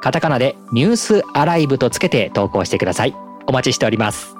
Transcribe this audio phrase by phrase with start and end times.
[0.00, 3.14] カタカナでニュースアライブとつけて投稿してください。
[3.46, 4.34] お待ちしております。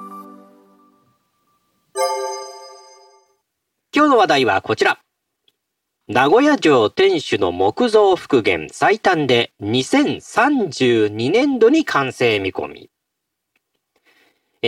[3.93, 4.99] 今日の話題はこちら。
[6.07, 12.89] 名古屋城天守の木造復元最短で2032年度に完成見込み。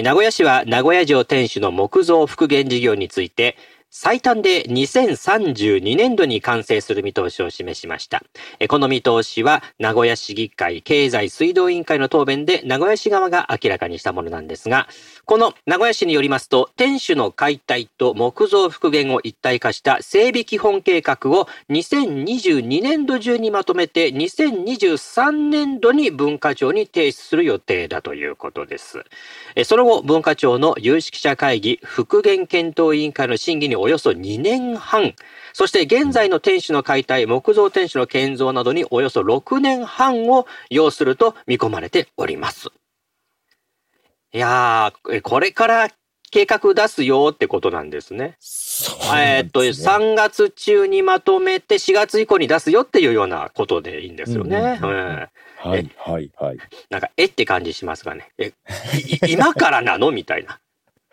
[0.02, 3.58] 名古屋市は名古屋城天守の木造復元事業について、
[3.96, 8.24] 最短で2032年度に完成する見通しを示しました。
[8.68, 14.88] この見通しは名古屋市議会経済水道委員会の答弁で名古屋市側が明らかにしたものなんですが、
[15.26, 29.04] この名古屋市によりますと、天守の解体と木造復元を一体化した整備基本計画を2022年度中にまとめて2023年度に文化庁に提出する予定だということです。
[29.66, 35.14] その後、文化庁の有識者会議復元検討委員会の審議におよそ2年半、
[35.52, 42.70] そして現在の天守の解体、木造天守の建造などにおよそ6年半を要すると見込まれております。
[44.34, 45.90] いやー、これから
[46.32, 48.38] 計画出すよってことなんですね。
[48.40, 54.80] すねえっと、3月中にまとめて4月以降に出すよっていうようなことでいいんですよね。
[55.58, 56.58] はい、はい、はい。
[56.90, 58.32] なんか、えって感じしますがね。
[58.40, 58.54] え、
[59.28, 60.10] 今からなの？
[60.10, 60.60] みたいな。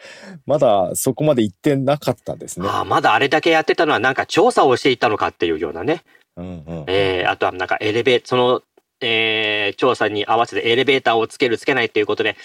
[0.47, 2.69] まだそこまで行ってなかったんですね。
[2.71, 6.03] あまだあれだけやってたのはなんか調査をしていたのかっていうようなね。
[6.37, 8.63] うんうん、えー、あとはなんかエレベーその、
[9.01, 12.37] えー、調査に合わせてエレベーターをつけるつけないっていうことで、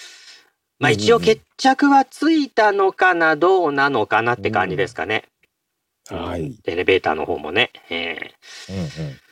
[0.80, 5.26] まあ一応決着はついたのかな、どうなのかなって感じですかね。
[6.12, 6.58] うん、はい。
[6.66, 7.72] エレベーターの方もね。
[7.90, 9.25] えー、うんうん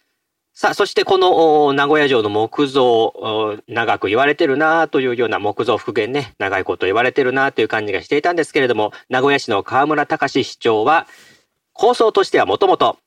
[0.63, 11.05] さあ、そしてこの名古屋城の木造、長く言われてるなというような木造復元ね、長いこと言われてるなという感じがしていたんですけれども、名古屋市の河村隆市長は、
[11.73, 12.97] 構想としてはもともと、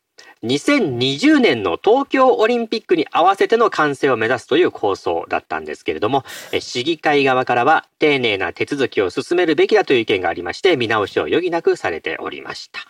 [0.42, 6.24] 2020年の東京オリンピックに合わせての完成を目指すという構想だったんですけれども、
[6.60, 12.80] 市議会側からは丁寧な手続きを進めるべきだという意見がありまして、見直しを余儀なくされておりました。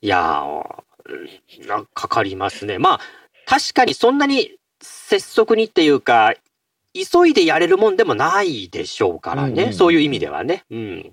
[0.00, 0.89] いやー、
[1.94, 2.78] かかりますね。
[2.78, 3.00] まあ、
[3.46, 6.34] 確かにそんなに拙速にっていうか、
[6.94, 9.62] 急いでやれるもんでもないでしょうからね。
[9.62, 10.64] うんうん、そういう意味ではね。
[10.70, 11.12] うん。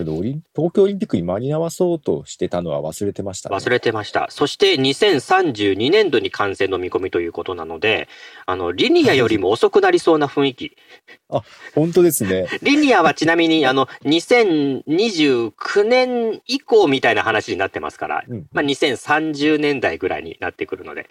[0.00, 4.26] けど、東京オリンピックに間に合わそうとしてたのは忘れてました、ね、忘れてました。
[4.30, 8.08] そして2032年度に完成の見込みということなので、
[8.46, 10.76] あの、リニアよりも遅くなりそうな雰囲気。
[11.28, 11.42] あ、
[11.74, 12.46] 本当ですね。
[12.62, 21.08] リニアはちなみに、あの、2029年以降みたいな話になってますから、うん、まあ2030年代ぐらいになってくるので、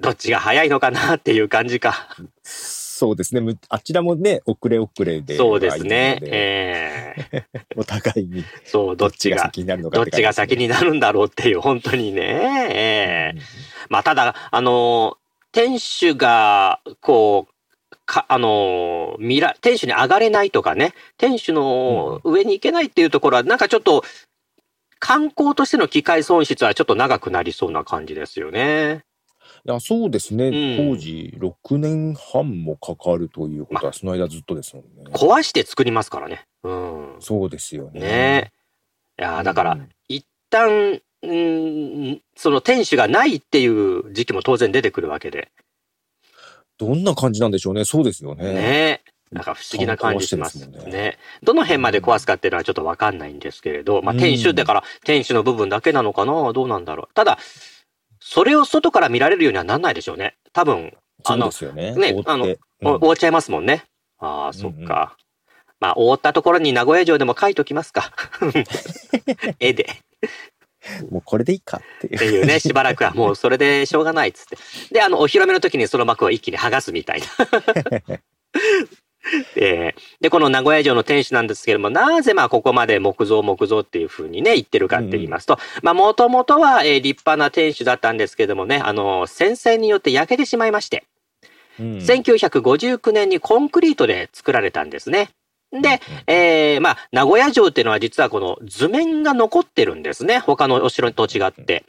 [0.00, 2.14] どっちが早いのかなっていう感じか。
[2.96, 3.58] そうですね。
[3.68, 5.36] あちらもね、遅れ遅れで。
[5.36, 6.18] そうですね。
[6.22, 8.42] ええー、 お互いに。
[8.64, 12.22] そう、どっちが先になるのか、ね、どっちが先になるんだろうっていう、本当にね。
[12.70, 13.42] ええー、
[13.90, 15.18] まあ、ただ、あの、
[15.52, 24.04] 店主が、こう、か、あの、ミラ、店主に上がれないとかね、店主の上に行けないっていうところは、なんかちょっと、
[24.98, 29.04] 観光としての機械損失はちょっと長くなりそうな感じですよね。
[29.66, 30.48] いや、そうですね。
[30.48, 35.10] うん当時6年半もかかるということは、その間ずっとですもんね。
[35.12, 36.46] 壊して作りますからね。
[36.62, 37.16] うん。
[37.18, 38.00] そうですよね。
[38.00, 38.52] ね
[39.18, 39.78] いやだから、
[40.08, 45.50] 一旦、うん、その店主がないっていう時期も当然出てくるわけで。
[46.78, 47.84] どんな感じなんでしょうね。
[47.84, 48.52] そうですよね。
[48.52, 50.78] ねなんか不思議な感じしますね。
[50.86, 56.52] ねどの辺まで壊すかっていうのはちょっとわかんないんですけれど、まあ、店主だから、店主の部分だけなのかな？
[56.52, 57.14] どうなんだろう。
[57.14, 57.38] ただ、
[58.28, 60.34] それを外から見られるようにはなんないでしょうね。
[60.52, 60.92] 多分、
[61.24, 63.84] あの、ね、ね、あの、うん、覆っちゃいますもんね。
[64.18, 65.16] ああ、そっか。
[65.78, 68.12] まあ、覆ったところに名古屋城でも書いときますか。
[69.60, 69.86] 絵で。
[71.08, 72.16] もうこれでいいかっていう。
[72.16, 74.58] っていうね、しばらくはもうそれでしょうがないっつって。
[74.92, 77.26] で、あの、お披露目の時にその幕を一気に剥がすみたいな。
[79.56, 91.04] えー、で、この名古屋城の天守なんですけれども、なぜまあここまで木造木造っていうふうにね、言ってるかって言いますと、うん、まあもともとは、えー、立派な天守だったんですけれどもね、あの、戦線によって焼けてしまいまして、
[91.78, 95.30] うん、1959年にコンクリートで作られたんですね。
[95.72, 100.38] で、えー、まあ、名古屋城っていうのは実はこの図面が残ってるんですね。
[100.38, 101.84] 他のお城と違って。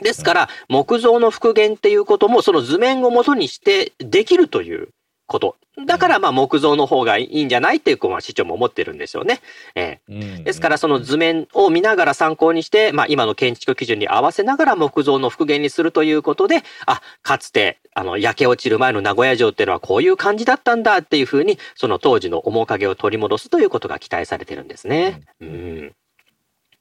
[0.00, 4.88] ですから、木造の復元っていうこともその図面を元にしてできるという
[5.30, 5.56] こと。
[5.86, 9.40] だからまあ木造の方がいいんじゃないっていう、まあ市長も思ってるんですよね。
[9.76, 25.22] えー、ですからその図面を見ながら参考にして、まあ今の建築基準に合わせながら木造の復元にするということで、あ、かつてあの焼け落ちる前の名古屋城っていうのはこういう感じだったんだっていうふうに、その当時の面影を取り戻すということが期待されてるんですね。
[25.40, 25.94] うん、うん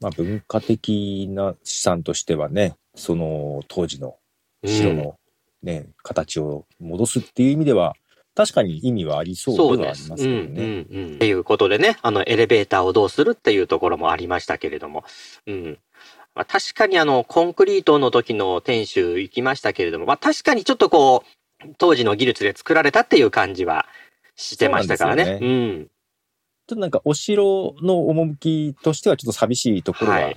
[0.01, 4.15] まあ、文化的な資産としてはね、その当時の
[4.65, 5.15] 城の
[5.61, 7.95] ね、うん、形を戻すっていう意味では、
[8.39, 10.31] 確かに意味はありそうではありますよね。
[10.31, 11.15] うんうんうん。
[11.15, 15.03] っていうことでね、あの、エレベーターをどうするっていうところもありましたけれども、
[15.45, 15.77] うん。
[16.33, 21.25] まあ、確かにあの、コンクリートの時の天守行きましたけれども、まあ確かにちょっとこ
[21.61, 23.85] う、当時の技術で作られたっていう感じは
[24.37, 25.23] してましたからね。
[25.23, 25.51] うねう
[25.81, 25.85] ん。
[25.85, 25.89] ちょっ
[26.67, 30.33] となんかお城の趣としてはちょっと寂しいところは、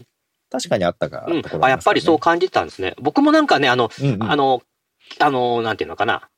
[0.51, 2.97] 確かにあったか、ね、うん、あ、やっぱりそう感じてたんですね。
[3.01, 4.61] 僕もなんかね、あの、うんうん、あの、
[5.21, 6.29] あの、なんていうのかな。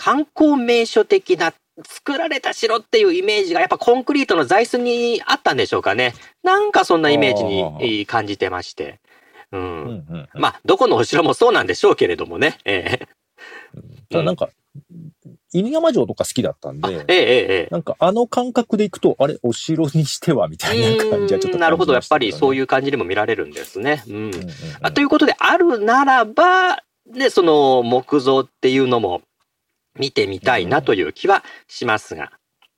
[0.00, 1.52] 観光名所的な
[1.86, 6.14] 作られた城っていうイメージがやっぱコンクリートの座椅子にあったんでしょうかね。
[6.42, 8.98] なんかそんなイメージに感じてまして。
[9.52, 9.60] うん。
[9.60, 12.56] うんうんうん、まあ、どこのお城もそうなんでしょうけれどもね。
[12.64, 13.08] ええ
[14.10, 14.48] ただなんか、
[15.52, 24.02] 犬山城とか好きだったんで、ええええ、なんかあの感覚でいくと、あれ、お城にしてはみたいな感じはちょっと、ね、なるほど、やっぱりそういう感じにも見られるんですね。
[24.08, 24.14] うん。
[24.14, 24.34] うんうん
[24.84, 26.82] うん、ということで、あるならば、
[27.12, 29.22] ね、その木造っていうのも、
[29.98, 32.32] 見てみたいなという気はしますが。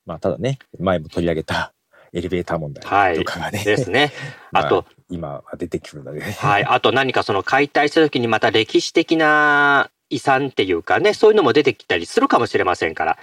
[0.05, 1.73] まあ、ただね、前も取り上げた
[2.13, 3.57] エレベーター問題とかがね。
[3.57, 4.11] はい、ですね。
[4.53, 6.31] あと、今は出てくるので、ね。
[6.39, 6.63] はい。
[6.63, 13.17] あと何かその解体した時にまた歴史的な遺産っていうかね、そういうのも出てきたりするかもしれませんから、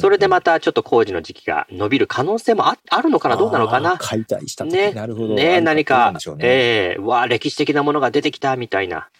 [0.00, 3.36] それでまたちょっと工事の時期が伸びる可能性もああるのかな？
[3.36, 3.98] どうなのかな？
[3.98, 4.92] 解体したね。
[4.92, 5.34] なるほど。
[5.34, 9.10] ね何か、ね、ええー、わ歴史的なものが出てきたみたいな。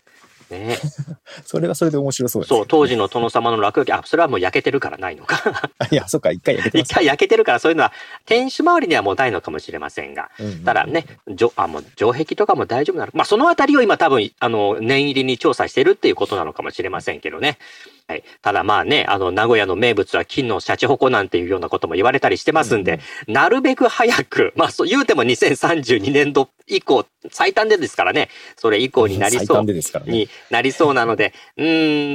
[0.59, 0.79] ね。
[1.45, 5.43] それはそれで面白そうです、ね、そう、当時の殿様の落書き、あ、それはもう焼けてるからないのか。
[5.91, 7.93] いや、そっか、一回焼けて一回焼けてるから、そういうのは、
[8.27, 17.59] 天守周りにはもうないのかもしれませんが、うんうん、ただね、じょあもう城壁とかも大丈夫なのまあ、そのあたりを今多分、あの、念入りに調査してるっていうことなのかもしれませんけどね。
[18.06, 18.25] はい。
[18.43, 31.67] ただまあね、あの、名古屋の名物は金のシャチホコなんていうようなことも言われたりしてますんで、うん、なるべく早く、 まあそう言うても2032年度以降、最短でですからね、それ以降になりそう、になりそうなので、う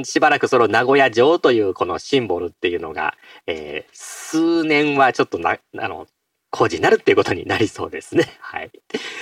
[0.02, 3.16] ん、しばらくその名古屋城というこのシンボルっていうのが、
[3.48, 6.06] えー、数年はちょっとな、あの、
[6.52, 8.26] 工事になるっていうことになりそうですね。
[8.40, 8.72] はい。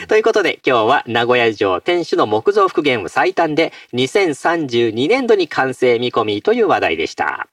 [0.07, 7.49] ということで今日は名古屋城天守の木造復元を最短で2032年度に完成見込みという話題でした。